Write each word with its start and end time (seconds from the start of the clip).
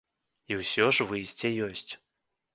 І 0.53 0.57
ўсё 0.61 0.87
ж 0.99 1.07
выйсце 1.13 1.53
ёсць. 1.69 1.91